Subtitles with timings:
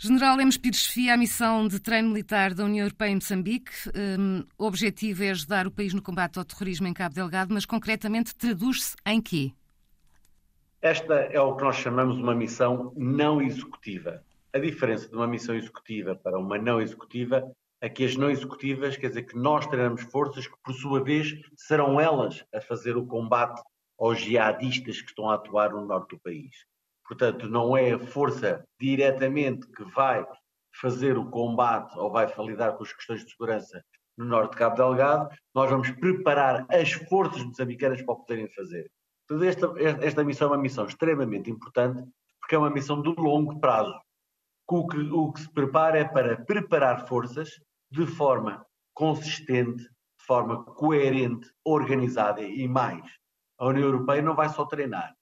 [0.00, 3.72] General Lemos Pires Fia, a missão de treino militar da União Europeia em Moçambique.
[3.96, 7.66] Um, o objetivo é ajudar o país no combate ao terrorismo em Cabo Delgado, mas
[7.66, 9.52] concretamente traduz-se em quê?
[10.80, 14.22] Esta é o que nós chamamos uma missão não executiva.
[14.52, 18.96] A diferença de uma missão executiva para uma não executiva é que as não executivas
[18.96, 23.04] quer dizer que nós treinamos forças que, por sua vez, serão elas a fazer o
[23.04, 23.60] combate
[23.98, 26.54] aos jihadistas que estão a atuar no norte do país.
[27.08, 30.26] Portanto, não é a força diretamente que vai
[30.78, 33.82] fazer o combate ou vai lidar com as questões de segurança
[34.16, 38.90] no norte de Cabo Delgado, nós vamos preparar as forças moçambicanas para o poderem fazer.
[39.46, 39.72] Esta,
[40.04, 42.02] esta missão é uma missão extremamente importante,
[42.40, 43.94] porque é uma missão de longo prazo.
[44.70, 47.48] O que, o que se prepara é para preparar forças
[47.90, 53.02] de forma consistente, de forma coerente, organizada e mais.
[53.58, 55.14] A União Europeia não vai só treinar,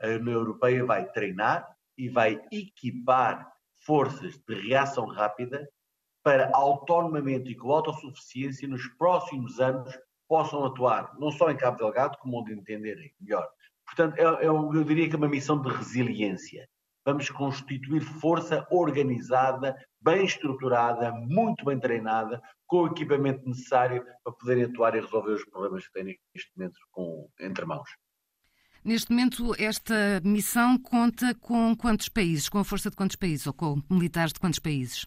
[0.00, 3.50] a União Europeia vai treinar e vai equipar
[3.84, 5.68] forças de reação rápida
[6.22, 9.96] para autonomamente e com autossuficiência nos próximos anos
[10.28, 13.48] possam atuar, não só em Cabo Delgado, como onde entenderem melhor.
[13.86, 16.68] Portanto, é, é, eu diria que é uma missão de resiliência.
[17.04, 24.64] Vamos constituir força organizada, bem estruturada, muito bem treinada, com o equipamento necessário para poderem
[24.64, 27.88] atuar e resolver os problemas que têm neste momento com, entre mãos.
[28.84, 32.48] Neste momento, esta missão conta com quantos países?
[32.48, 33.46] Com a força de quantos países?
[33.46, 35.06] Ou com militares de quantos países?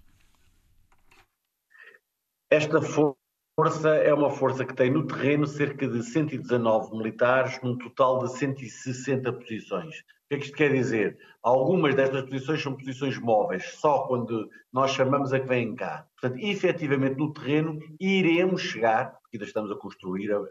[2.49, 8.19] Esta força é uma força que tem no terreno cerca de 119 militares, num total
[8.19, 11.17] de 160 posições que é que isto quer dizer?
[11.43, 16.07] Algumas destas posições são posições móveis, só quando nós chamamos a que vêm cá.
[16.17, 20.47] Portanto, efetivamente no terreno iremos chegar, porque ainda estamos a construir uh,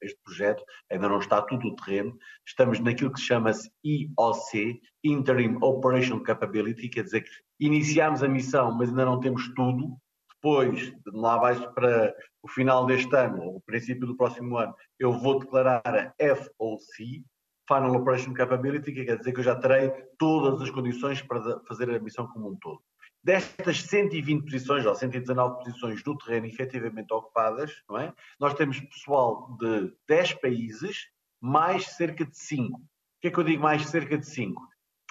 [0.00, 5.58] este projeto, ainda não está tudo no terreno, estamos naquilo que se chama-se IOC, Interim
[5.60, 9.96] Operational Capability, quer dizer que iniciamos a missão, mas ainda não temos tudo,
[10.36, 14.74] depois, de lá abaixo para o final deste ano, ou o princípio do próximo ano,
[14.96, 17.24] eu vou declarar a FOC,
[17.66, 21.90] Final Operation Capability, que quer dizer que eu já terei todas as condições para fazer
[21.90, 22.82] a missão como um todo.
[23.22, 28.12] Destas 120 posições, ou 119 posições no terreno efetivamente ocupadas, não é?
[28.38, 31.08] nós temos pessoal de 10 países,
[31.40, 32.78] mais cerca de 5.
[32.78, 32.82] O
[33.20, 34.62] que é que eu digo mais cerca de 5?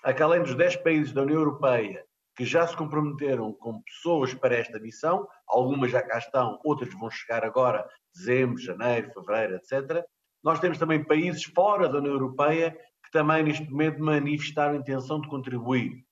[0.06, 2.06] É que além dos 10 países da União Europeia
[2.36, 7.10] que já se comprometeram com pessoas para esta missão, algumas já cá estão, outras vão
[7.10, 10.04] chegar agora, dezembro, janeiro, fevereiro, etc.
[10.44, 15.22] Nós temos também países fora da União Europeia que também neste momento manifestaram a intenção
[15.22, 16.04] de contribuir.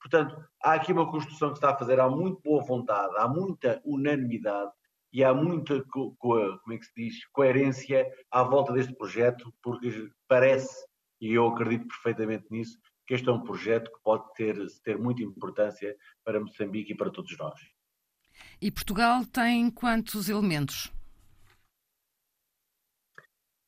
[0.00, 3.28] Portanto, há aqui uma construção que se está a fazer, há muito boa vontade, há
[3.28, 4.70] muita unanimidade
[5.12, 10.74] e há muita como é que se diz, coerência à volta deste projeto, porque parece,
[11.20, 15.22] e eu acredito perfeitamente nisso, que este é um projeto que pode ter, ter muita
[15.22, 17.60] importância para Moçambique e para todos nós.
[18.62, 20.92] E Portugal tem quantos elementos?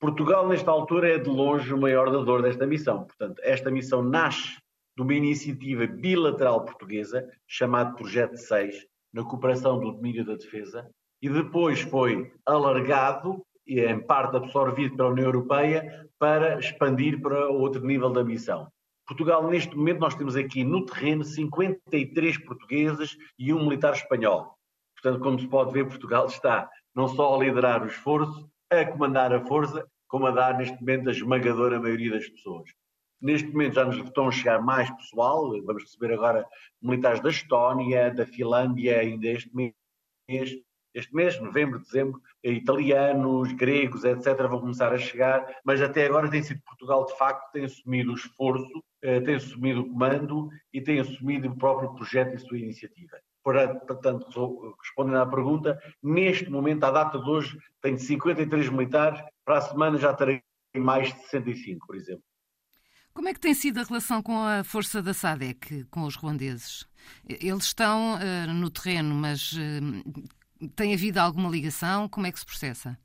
[0.03, 3.05] Portugal, nesta altura, é de longe o maior dador desta missão.
[3.05, 4.59] Portanto, esta missão nasce
[4.97, 10.91] de uma iniciativa bilateral portuguesa, chamada Projeto 6, na cooperação do domínio da defesa,
[11.23, 17.87] e depois foi alargado e em parte absorvido pela União Europeia para expandir para outro
[17.87, 18.67] nível da missão.
[19.07, 24.53] Portugal, neste momento, nós temos aqui no terreno 53 portugueses e um militar espanhol.
[25.01, 29.33] Portanto, como se pode ver, Portugal está não só a liderar o esforço, a comandar
[29.33, 32.69] a força, como a dar neste momento a esmagadora maioria das pessoas.
[33.19, 36.47] Neste momento já nos estão a chegar mais pessoal, vamos receber agora
[36.83, 40.51] militares da Estónia, da Finlândia, ainda este mês,
[40.93, 46.43] este mês, novembro, dezembro, italianos, gregos, etc., vão começar a chegar, mas até agora tem
[46.43, 51.01] sido Portugal, de facto, tem assumido o esforço, eh, tem assumido o comando e tem
[51.01, 53.17] assumido o próprio projeto e sua iniciativa.
[53.43, 59.61] Portanto, respondendo à pergunta, neste momento, à data de hoje, tenho 53 militares, para a
[59.61, 60.43] semana já terei
[60.77, 62.23] mais de 65, por exemplo.
[63.13, 66.87] Como é que tem sido a relação com a força da SADEC, com os ruandeses?
[67.29, 72.09] Eles estão uh, no terreno, mas uh, tem havido alguma ligação?
[72.09, 72.97] Como é que se processa?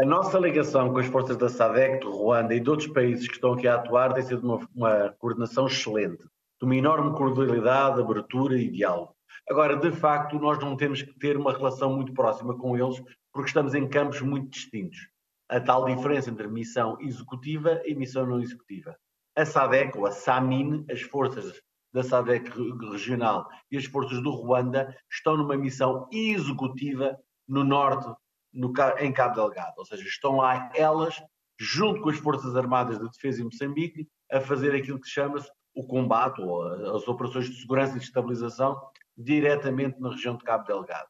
[0.00, 3.34] A nossa ligação com as forças da SADEC, de Ruanda e de outros países que
[3.34, 6.22] estão aqui a atuar tem sido uma, uma coordenação excelente
[6.58, 9.14] de uma enorme cordialidade, abertura e diálogo.
[9.48, 13.00] Agora, de facto, nós não temos que ter uma relação muito próxima com eles,
[13.32, 15.08] porque estamos em campos muito distintos.
[15.48, 18.96] A tal diferença entre missão executiva e missão não executiva.
[19.36, 21.60] A SADEC, ou a SAMIN, as forças
[21.92, 22.50] da SADEC
[22.90, 27.16] regional e as forças do Ruanda, estão numa missão executiva
[27.46, 28.12] no norte,
[28.52, 29.74] no, em Cabo Delgado.
[29.78, 31.22] Ou seja, estão lá elas,
[31.58, 35.86] junto com as Forças Armadas de Defesa em Moçambique, a fazer aquilo que chama-se o
[35.86, 36.62] combate ou
[36.96, 38.80] as operações de segurança e de estabilização
[39.16, 41.08] diretamente na região de Cabo Delgado.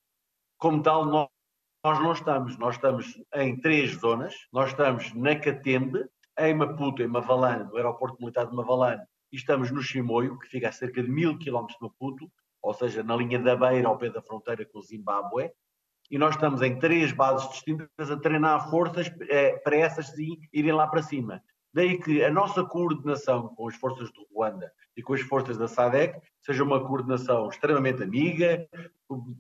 [0.59, 1.29] Como tal, nós,
[1.85, 2.59] nós não estamos.
[2.59, 4.35] Nós estamos em três zonas.
[4.53, 6.05] Nós estamos na Catembe,
[6.39, 9.03] em Maputo, em Mavalane, no aeroporto militar de Mavalane,
[9.33, 12.31] e estamos no Chimoio, que fica a cerca de mil quilómetros de Maputo,
[12.61, 15.51] ou seja, na linha da beira, ao pé da fronteira com o Zimbábue,
[16.11, 20.73] e nós estamos em três bases distintas a treinar forças é, para essas sim irem
[20.73, 21.43] lá para cima.
[21.77, 25.69] Daí que a nossa coordenação com as forças do Ruanda e com as forças da
[25.69, 28.67] SADEC seja uma coordenação extremamente amiga.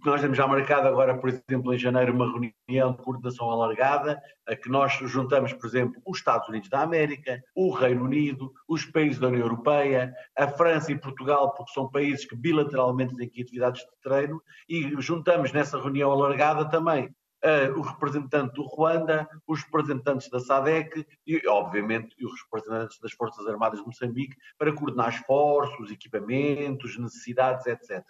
[0.04, 4.54] Nós temos já marcado agora, por exemplo, em janeiro, uma reunião de coordenação alargada, a
[4.54, 9.18] que nós juntamos, por exemplo, os Estados Unidos da América, o Reino Unido, os países
[9.18, 13.80] da União Europeia, a França e Portugal, porque são países que bilateralmente têm aqui atividades
[13.80, 17.10] de treino, e juntamos nessa reunião alargada também
[17.44, 23.46] uh, o representante do Ruanda, os representantes da SADEC e, obviamente, os representantes das Forças
[23.46, 28.02] Armadas de Moçambique para coordenar esforços, equipamentos, necessidades, etc.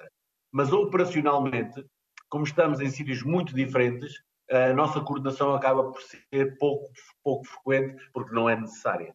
[0.53, 1.85] Mas operacionalmente,
[2.29, 4.15] como estamos em sítios muito diferentes,
[4.51, 6.91] a nossa coordenação acaba por ser pouco,
[7.23, 9.15] pouco frequente porque não é necessária.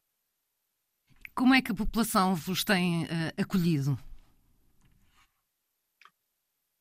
[1.34, 3.08] Como é que a população vos tem uh,
[3.42, 3.98] acolhido?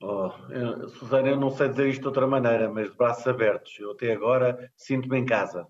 [0.02, 0.88] Oh, eu,
[1.26, 3.78] eu não sei dizer isto de outra maneira, mas de braços abertos.
[3.78, 5.66] Eu até agora sinto-me em casa.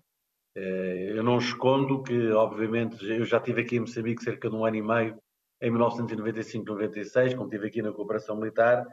[0.55, 4.65] Eh, eu não escondo que, obviamente, eu já estive aqui em Moçambique cerca de um
[4.65, 5.17] ano e meio,
[5.61, 8.85] em 1995-96, quando estive aqui na cooperação militar,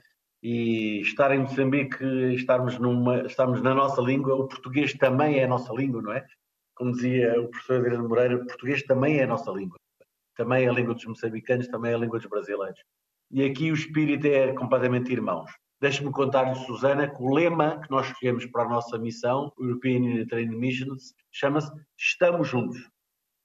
[0.43, 2.05] e estar em Moçambique,
[2.35, 6.26] estarmos, numa, estarmos na nossa língua, o português também é a nossa língua, não é?
[6.75, 9.79] Como dizia o professor Adriano Moreira, o português também é a nossa língua.
[10.37, 12.81] Também é a língua dos moçambicanos, também é a língua dos brasileiros
[13.30, 15.50] e aqui o espírito é completamente irmãos.
[15.80, 20.26] Deixe-me contar-lhe, Susana, que o lema que nós escolhemos para a nossa missão, European Union
[20.26, 22.80] Training Missions, chama-se Estamos Juntos.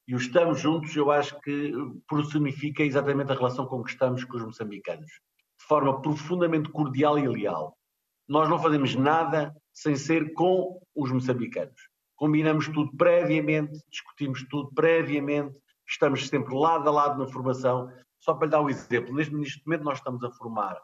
[0.08, 1.72] E o Estamos Juntos, eu acho que
[2.08, 7.28] personifica exatamente a relação com que estamos com os moçambicanos, de forma profundamente cordial e
[7.28, 7.76] leal.
[8.28, 11.88] Nós não fazemos nada sem ser com os moçambicanos.
[12.16, 17.88] Combinamos tudo previamente, discutimos tudo previamente, estamos sempre lado a lado na formação
[18.24, 19.34] só para lhe dar um exemplo, neste,
[19.66, 20.80] momento nós estamos a formar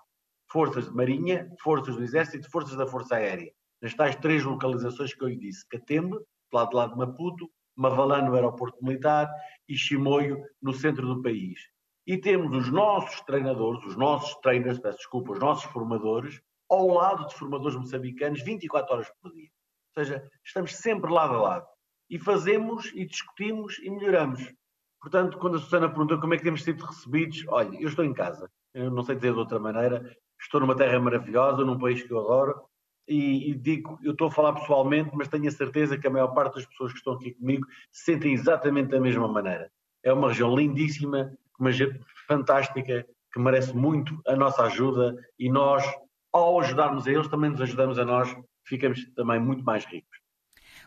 [0.52, 3.50] forças de marinha, forças do exército, forças da força aérea.
[3.80, 8.20] Nas tais três localizações que eu lhe disse, Catembe, do lado lá de Maputo, Mavalã
[8.20, 9.32] no aeroporto militar
[9.66, 11.58] e Chimoio no centro do país.
[12.06, 17.26] E temos os nossos treinadores, os nossos trainers, peço desculpa, os nossos formadores, ao lado
[17.26, 19.48] de formadores moçambicanos 24 horas por dia.
[19.96, 21.66] Ou seja, estamos sempre lado a lado.
[22.10, 24.52] E fazemos e discutimos e melhoramos.
[25.00, 28.12] Portanto, quando a Susana perguntou como é que temos sido recebidos, olha, eu estou em
[28.12, 32.12] casa, eu não sei dizer de outra maneira, estou numa terra maravilhosa, num país que
[32.12, 32.60] eu adoro,
[33.08, 36.28] e, e, digo, eu estou a falar pessoalmente, mas tenho a certeza que a maior
[36.28, 39.68] parte das pessoas que estão aqui comigo se sentem exatamente da mesma maneira.
[40.04, 41.98] É uma região lindíssima, uma gente
[42.28, 45.84] fantástica, que merece muito a nossa ajuda, e nós,
[46.32, 50.18] ao ajudarmos a eles, também nos ajudamos a nós, ficamos também muito mais ricos.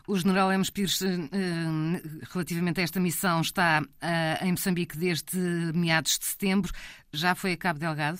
[0.06, 5.38] O general Lemos Pires, eh, eh, relativamente a esta missão, está eh, em Moçambique desde
[5.74, 6.70] meados de setembro.
[7.10, 8.18] Já foi a Cabo Delgado?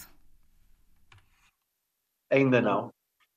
[2.32, 2.90] Ainda não.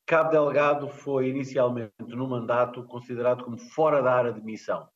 [0.05, 4.87] Cabo Delgado foi inicialmente no mandato considerado como fora da área de missão,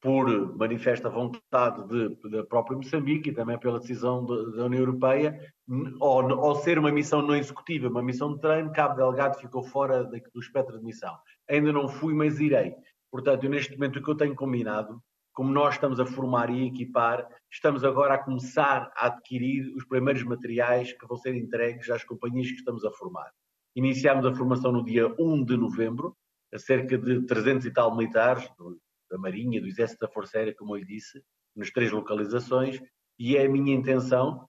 [0.00, 5.52] por manifesta vontade de, da própria Moçambique e também pela decisão de, da União Europeia,
[6.00, 10.04] ao, ao, ser uma missão não executiva, uma missão de treino, Cabo Delgado ficou fora
[10.04, 11.12] do espectro de missão.
[11.50, 12.76] Ainda não fui, mas irei.
[13.12, 14.98] Portanto, neste momento, o que eu tenho combinado,
[15.34, 20.22] como nós estamos a formar e equipar, estamos agora a começar a adquirir os primeiros
[20.22, 23.30] materiais que vão ser entregues às companhias que estamos a formar.
[23.76, 26.16] Iniciámos a formação no dia 1 de novembro,
[26.54, 28.50] a cerca de 300 e tal militares,
[29.10, 31.22] da Marinha, do Exército da Força Aérea, como eu lhe disse,
[31.54, 32.80] nas três localizações,
[33.18, 34.48] e é a minha intenção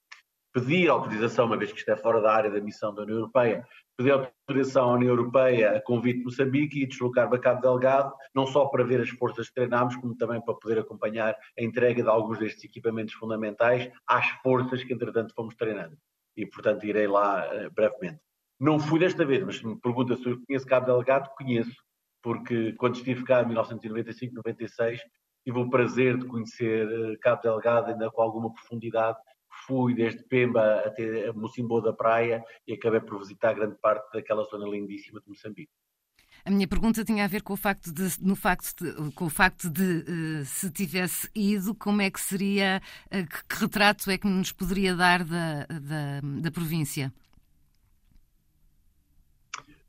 [0.54, 3.66] pedir autorização, uma vez que isto é fora da área da missão da União Europeia,
[3.96, 8.46] pedir autorização à União Europeia a convite de Moçambique e deslocar para Cabo Delgado, não
[8.46, 12.08] só para ver as forças que treinámos, como também para poder acompanhar a entrega de
[12.08, 15.98] alguns destes equipamentos fundamentais às forças que, entretanto, fomos treinando.
[16.36, 18.20] E, portanto, irei lá uh, brevemente.
[18.60, 21.74] Não fui desta vez, mas me pergunta se eu conheço Cabo Delgado, conheço,
[22.22, 25.00] porque quando estive cá em 1995, 96,
[25.44, 29.18] tive o prazer de conhecer uh, Cabo Delgado ainda com alguma profundidade
[29.66, 34.66] fui desde Pemba até Mocimboa da Praia e acabei por visitar grande parte daquela zona
[34.68, 35.72] lindíssima de Moçambique.
[36.44, 39.30] A minha pergunta tinha a ver com o facto de, no facto de, com o
[39.30, 44.18] facto de uh, se tivesse ido, como é que seria, uh, que, que, retrato é
[44.18, 47.10] que nos poderia dar da, da, da província?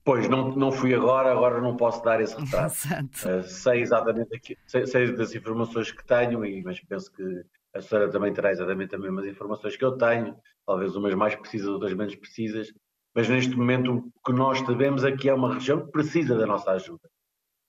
[0.02, 2.76] Pois, não, não fui agora, agora não posso dar esse retrato.
[3.26, 7.44] Uh, sei exatamente aqui, sei, sei, das informações que tenho, e, mas penso que
[7.76, 11.68] a senhora também terá exatamente as mesmas informações que eu tenho, talvez umas mais precisas,
[11.68, 12.74] outras menos precisas,
[13.14, 16.46] mas neste momento o que nós sabemos é que é uma região que precisa da
[16.46, 17.10] nossa ajuda.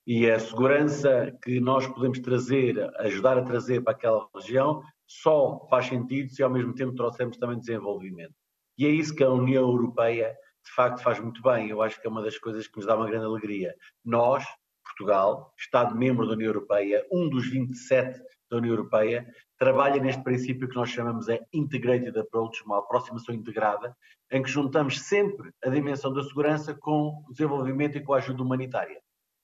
[0.07, 5.87] E a segurança que nós podemos trazer, ajudar a trazer para aquela região, só faz
[5.87, 8.35] sentido se ao mesmo tempo trouxermos também desenvolvimento.
[8.79, 11.69] E é isso que a União Europeia de facto faz muito bem.
[11.69, 13.75] Eu acho que é uma das coisas que nos dá uma grande alegria.
[14.05, 14.45] Nós,
[14.85, 19.27] Portugal, Estado-membro da União Europeia, um dos 27 da União Europeia,
[19.59, 23.97] trabalha neste princípio que nós chamamos de Integrated Approach, uma aproximação integrada,
[24.31, 28.43] em que juntamos sempre a dimensão da segurança com o desenvolvimento e com a ajuda
[28.43, 29.01] humanitária.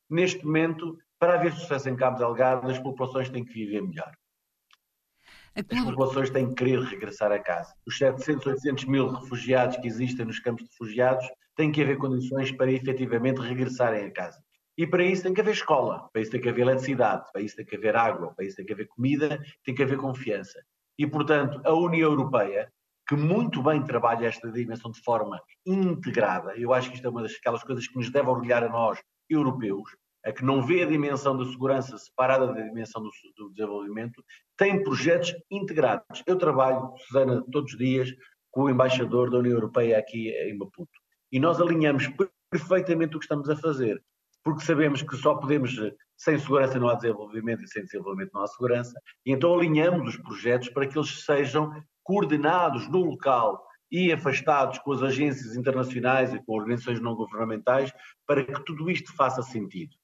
[0.09, 4.13] Neste momento, para haver sucesso em Cabo Delgado, as populações têm que viver melhor.
[5.55, 7.75] As populações têm que querer regressar a casa.
[7.87, 12.51] Os 700, 800 mil refugiados que existem nos campos de refugiados têm que haver condições
[12.53, 14.43] para efetivamente regressarem a casa.
[14.77, 17.57] E para isso tem que haver escola, para isso tem que haver eletricidade, para isso
[17.57, 20.63] tem que haver água, para isso tem que haver comida, tem que haver confiança.
[20.99, 22.73] E, portanto, a União Europeia,
[23.07, 27.23] que muito bem trabalha esta dimensão de forma integrada, eu acho que isto é uma
[27.23, 28.99] daquelas coisas que nos deve orgulhar a nós,
[29.29, 29.91] europeus,
[30.25, 34.25] a que não vê a dimensão da segurança separada da dimensão do, do, desenvolvimento,
[34.57, 36.23] tem projetos integrados.
[36.27, 38.15] Eu trabalho, Susana, todos os dias
[38.51, 40.93] com o embaixador da União Europeia aqui em Maputo.
[41.31, 42.07] E nós alinhamos
[42.51, 44.03] perfeitamente o que estamos a fazer,
[44.45, 45.77] porque sabemos que só podemos,
[46.17, 50.17] sem segurança não há desenvolvimento e sem desenvolvimento não há segurança, e então alinhamos os
[50.17, 51.73] projetos para que eles sejam
[52.03, 57.93] coordenados no local e afastados com as agências internacionais e com organizações não governamentais
[58.27, 59.95] para que tudo isto faça sentido.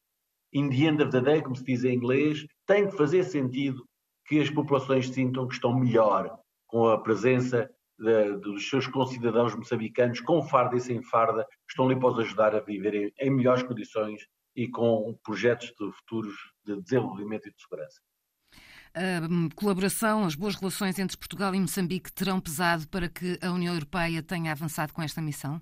[0.52, 3.86] In the end of the day, como se diz em inglês, tem que fazer sentido
[4.26, 7.68] que as populações sintam que estão melhor com a presença
[7.98, 12.54] de, dos seus concidadãos moçambicanos, com farda e sem farda, estão ali para os ajudar
[12.54, 18.00] a viver em melhores condições e com projetos de futuros de desenvolvimento e de segurança.
[18.94, 23.74] A colaboração, as boas relações entre Portugal e Moçambique terão pesado para que a União
[23.74, 25.60] Europeia tenha avançado com esta missão?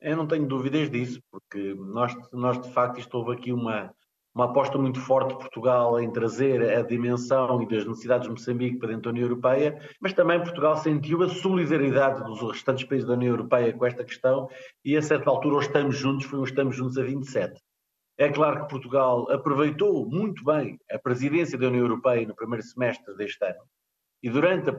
[0.00, 3.94] Eu não tenho dúvidas disso, porque nós, nós de facto, isto houve aqui uma,
[4.34, 8.78] uma aposta muito forte de Portugal em trazer a dimensão e das necessidades de Moçambique
[8.78, 13.14] para dentro da União Europeia, mas também Portugal sentiu a solidariedade dos restantes países da
[13.14, 14.48] União Europeia com esta questão
[14.84, 17.60] e a certa altura os estamos juntos, foi um estamos juntos a 27.
[18.18, 23.14] É claro que Portugal aproveitou muito bem a presidência da União Europeia no primeiro semestre
[23.16, 23.62] deste ano
[24.22, 24.72] e durante a,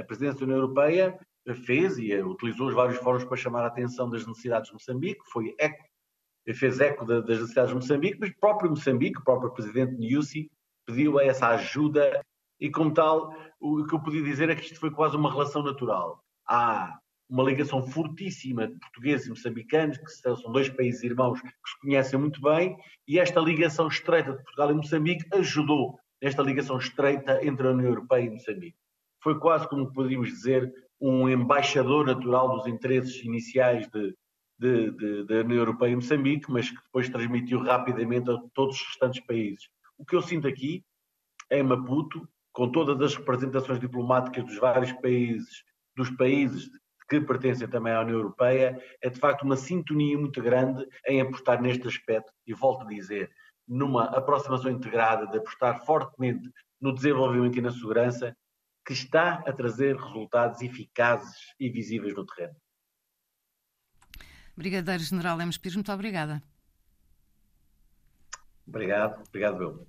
[0.00, 1.18] a presidência da União Europeia
[1.64, 5.54] fez e utilizou os vários fóruns para chamar a atenção das necessidades de Moçambique, foi
[6.54, 10.50] fez eco das necessidades de Moçambique, mas o próprio Moçambique, o próprio presidente Nyusi,
[10.86, 12.24] pediu essa ajuda
[12.60, 15.62] e, como tal, o que eu podia dizer é que isto foi quase uma relação
[15.62, 16.22] natural.
[16.48, 16.98] Há
[17.28, 22.18] uma ligação fortíssima de portugueses e moçambicanos, que são dois países irmãos que se conhecem
[22.18, 22.76] muito bem,
[23.06, 27.88] e esta ligação estreita de Portugal e Moçambique ajudou nesta ligação estreita entre a União
[27.88, 28.76] Europeia e Moçambique.
[29.20, 34.14] Foi quase como podíamos dizer um embaixador natural dos interesses iniciais de,
[34.58, 38.86] de, de, da União Europeia e Moçambique, mas que depois transmitiu rapidamente a todos os
[38.86, 39.68] restantes países.
[39.98, 40.84] O que eu sinto aqui,
[41.50, 45.62] em Maputo, com todas as representações diplomáticas dos vários países,
[45.94, 46.70] dos países
[47.08, 51.60] que pertencem também à União Europeia, é de facto uma sintonia muito grande em apostar
[51.60, 53.30] neste aspecto, e volto a dizer,
[53.68, 58.36] numa aproximação integrada, de apostar fortemente no desenvolvimento e na segurança,
[58.84, 62.56] que está a trazer resultados eficazes e visíveis no terreno.
[64.56, 66.42] Brigadeiro General Lemos Pires, muito obrigada.
[68.66, 69.84] Obrigado, obrigado, eu.